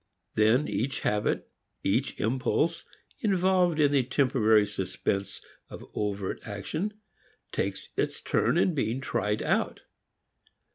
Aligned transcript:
Then 0.33 0.67
each 0.67 1.01
habit, 1.01 1.47
each 1.83 2.19
impulse, 2.19 2.85
involved 3.19 3.79
in 3.79 3.91
the 3.91 4.01
temporary 4.01 4.65
suspense 4.65 5.41
of 5.69 5.85
overt 5.93 6.39
action 6.43 6.95
takes 7.51 7.89
its 7.95 8.19
turn 8.19 8.57
in 8.57 8.73
being 8.73 8.99
tried 8.99 9.43
out. 9.43 9.81